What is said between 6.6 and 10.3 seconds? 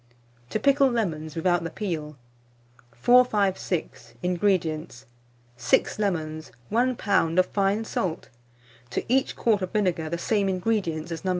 1 lb. of fine salt; to each quart of vinegar, the